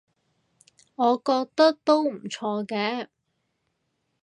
[0.95, 3.09] 我覺得都唔錯嘅